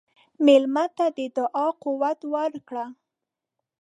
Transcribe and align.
مېلمه 0.45 0.85
ته 0.97 1.05
د 1.17 1.19
دعا 1.37 1.67
قوت 1.83 2.19
ورکړه. 2.33 2.85